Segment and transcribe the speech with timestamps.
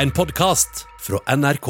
[0.00, 1.66] En podkast fra NRK.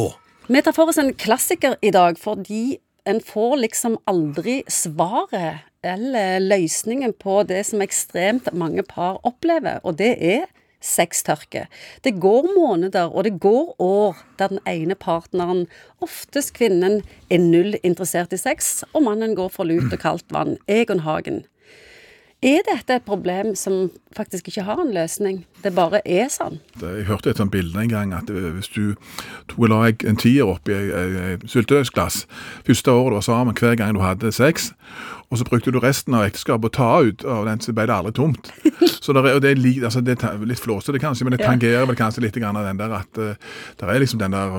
[0.46, 2.76] Vi tar for oss en klassiker i dag fordi
[3.10, 9.98] en får liksom aldri svaret eller løsningen på det som ekstremt mange par opplever, og
[9.98, 10.46] det er
[10.78, 11.64] sextørke.
[12.06, 15.66] Det går måneder, og det går år der den ene partneren,
[15.98, 17.00] oftest kvinnen,
[17.30, 20.54] er null interessert i sex, og mannen går for lut og kaldt vann.
[20.70, 21.48] Egon Hagen.
[22.40, 25.42] Er dette et problem som faktisk ikke har en løsning?
[25.60, 26.54] Det bare er sånn?
[26.80, 28.94] Jeg hørte et sånt bilde en gang at hvis du
[29.50, 32.22] tok la en tier oppi et syltetøysglass
[32.64, 34.70] første året du var sammen, hver gang du hadde sex,
[35.28, 37.96] og så brukte du resten av ekteskapet å ta ut av den, så ble det
[37.98, 38.48] aldri tomt.
[39.04, 41.96] Så det er, det er, altså det er litt flåsete kanskje, men det tangerer vel
[41.96, 44.56] kanskje litt grann av den der at uh, det er liksom den der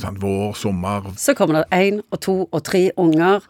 [0.00, 3.44] sånn, vår, sommer Så kommer det én og to og tre unger,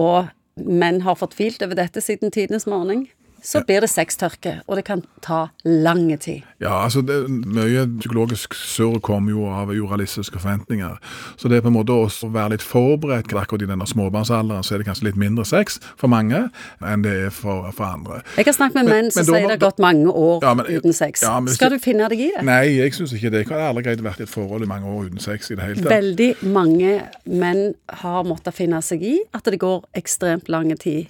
[0.00, 3.06] og menn har fått filt over dette siden tidenes morgen
[3.42, 6.42] så blir det sextørke, og det kan ta lang tid.
[6.60, 10.96] Ja, altså det, Mye psykologisk surr kommer jo av urealistiske forventninger.
[11.36, 14.74] Så det er på en måte å være litt forberedt akkurat i denne småbarnsalderen, så
[14.74, 16.48] er det kanskje litt mindre sex for mange
[16.84, 18.22] enn det er for, for andre.
[18.36, 20.96] Jeg har snakket med menn som sier det har gått mange år ja, men, uten
[20.96, 21.22] sex.
[21.26, 22.44] Ja, men, Skal du finne deg i det?
[22.48, 23.44] Nei, jeg syns ikke det.
[23.46, 25.58] Jeg har aldri greid å være i et forhold i mange år uten sex i
[25.58, 25.92] det hele tatt.
[25.94, 26.96] Veldig mange
[27.28, 27.62] menn
[28.02, 31.06] har måttet finne seg i at det går ekstremt lang tid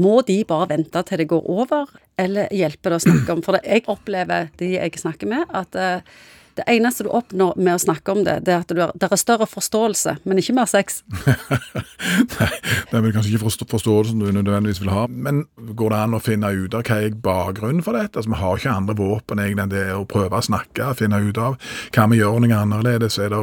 [0.00, 3.42] må de bare vente til det går over, eller hjelper det å snakke om?
[3.44, 6.16] For jeg opplever, de jeg snakker med, at uh,
[6.58, 9.08] det eneste du oppnår med å snakke om det, det er at du er, det
[9.10, 11.02] er større forståelse, men ikke mer sex.
[12.38, 12.50] Nei,
[12.90, 15.06] det er vel kanskje ikke forståelsen du nødvendigvis vil ha.
[15.08, 18.20] Men går det an å finne ut av hva er bakgrunnen for dette?
[18.20, 21.40] Altså, Vi har ikke andre våpen egentlig enn det å prøve å snakke, finne ut
[21.40, 21.58] av
[21.94, 23.18] hva vi gjør noe annerledes.
[23.18, 23.42] Er det,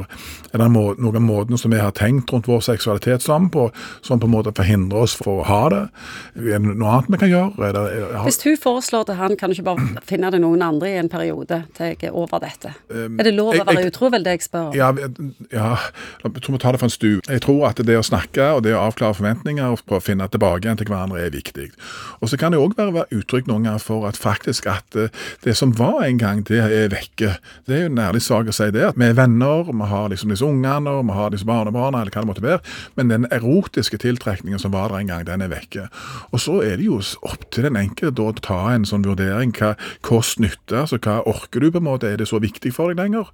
[0.52, 3.68] er det noen måter som vi har tenkt rundt vår seksualitet sammen på,
[4.06, 5.84] som på en måte forhindrer oss fra å ha det?
[6.40, 7.68] Er det noe annet vi kan gjøre?
[7.70, 10.64] Er det, er, Hvis hun foreslår til han, kan du ikke bare finne det noen
[10.66, 12.74] andre i en periode til jeg er over dette?
[13.06, 14.78] Um, er det lov å være utro, vel det jeg spør om?
[14.78, 14.92] Ja,
[15.52, 15.70] ja,
[16.24, 17.10] jeg tror vi tar det fra en stu.
[17.28, 20.28] Jeg tror at det å snakke og det å avklare forventninger og prøve å finne
[20.32, 21.70] tilbake igjen til hverandre er viktig.
[22.22, 25.12] Og så kan det òg være uttrykk noen ganger for at faktisk at eh,
[25.46, 27.36] det som var en gang, det er vekke.
[27.68, 28.84] Det er jo en ærlig sak å si det.
[28.92, 32.14] At vi er venner, vi har liksom disse ungene og vi har disse barnebarna, eller
[32.14, 32.62] hva det måtte være.
[33.00, 35.88] Men den erotiske tiltrekningen som var der en gang, den er vekke.
[36.32, 39.54] Og så er det jo opp til den enkelte å ta en sånn vurdering.
[39.58, 39.74] Hva
[40.06, 43.32] kost-nytte, altså hva orker du på en måte, er det så viktig for deg lenger?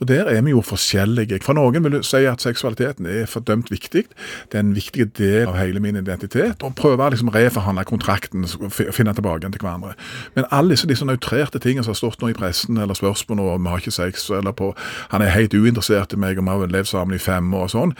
[0.00, 1.38] Og Der er vi jo forskjellige.
[1.42, 4.04] For noen vil si at seksualiteten er fordømt viktig.
[4.52, 6.62] Det er en viktig del av hele min identitet.
[6.62, 9.94] Og prøve å liksom reforhandle kontrakten og finne tilbake til hverandre.
[10.34, 13.64] Men alle disse, disse nøytrerte tingene som har stått nå i pressen, eller spørsmål om
[13.64, 14.74] vi har ikke sex, eller på
[15.10, 17.72] han er helt uinteressert i meg, og vi har levd sammen i fem år og
[17.72, 17.94] sånn,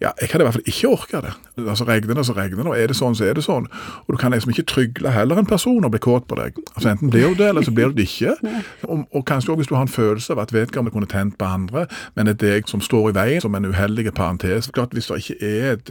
[0.00, 1.34] ja, jeg hadde i hvert fall ikke orka det.
[1.66, 2.66] Altså Regner det, så regner det.
[2.70, 3.66] Og er det sånn, så er det sånn.
[4.06, 6.60] Og du kan liksom ikke trygle heller en person og bli kåt på deg.
[6.76, 8.36] Altså Enten blir du det, eller så blir du det ikke.
[8.90, 11.44] Og, og kanskje også hvis du har en følelse av at vedkommende kunne tent på
[11.44, 14.70] andre, men det er deg som står i veien som en uheldig parentes.
[14.74, 15.90] Klart Hvis det ikke er et,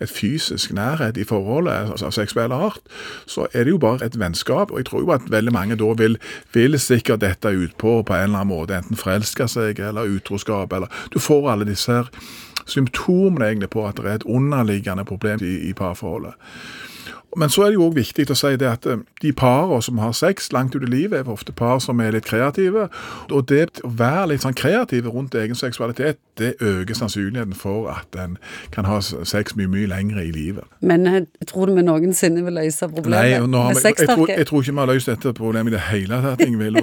[0.00, 2.80] et fysisk nærhet i forholdet, altså seksuell art,
[3.26, 4.70] så er det jo bare et vennskap.
[4.70, 6.18] Og jeg tror jo at veldig mange da vil,
[6.52, 10.88] vil sikkert dette utpå på en eller annen måte, enten forelske seg eller utroskap, eller
[11.14, 12.10] Du får alle disse her
[12.66, 16.34] symptomene egentlig på at det er et underliggende problem i, i parforholdet.
[17.36, 19.98] Men så er det jo òg viktig å si det at eh, de parene som
[20.02, 22.88] har sex langt ut i livet, er ofte par som er litt kreative.
[23.30, 28.16] Og det å være litt sånn kreative rundt egen seksualitet, det øker sannsynligheten for at
[28.18, 28.36] en
[28.74, 30.66] kan ha sex mye, mye lenger i livet.
[30.80, 34.30] Men jeg eh, tror du vi noensinne vil løse problemet Nei, med sextørke?
[34.32, 36.80] Jeg, jeg, tror ikke vi har løst dette problemet i det hele tatt, Ingvild.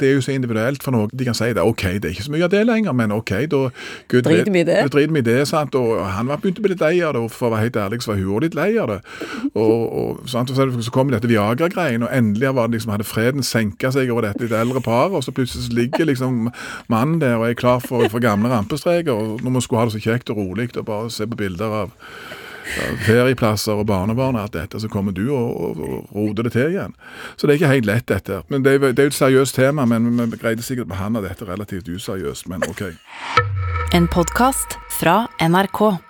[0.00, 1.10] Det er jo så individuelt for noen.
[1.14, 1.62] De kan si det.
[1.62, 3.62] OK, det er ikke så mye av det lenger, men OK, da
[4.10, 4.78] Driter vi i det?
[4.90, 5.74] Driter vi i det, sant.
[5.78, 7.80] Og han var begynt å bli litt lei av det, og for å være helt
[7.84, 9.00] ærlig så var hun òg litt lei av det.
[9.52, 10.50] Og, og, sant?
[10.50, 14.28] og så, kom dette Viagra-greien, og endelig var det liksom, hadde freden senka seg over
[14.28, 16.50] dette litt eldre paret, og så plutselig ligger liksom
[16.88, 19.12] mannen der og er klar for, for gamle rampestreker.
[19.12, 21.82] og Når man skulle ha det så kjekt og rolig og bare se på bilder
[21.84, 21.96] av
[23.06, 26.74] ferieplasser og barnebarn og alt dette, så kommer du og, og, og roter det til
[26.74, 26.94] igjen.
[27.36, 28.42] Så det er ikke helt lett, dette.
[28.48, 31.88] Men det er jo et seriøst tema, men vi greide sikkert å behandle dette relativt
[31.88, 32.86] useriøst, men OK.
[33.94, 36.09] En podkast fra NRK.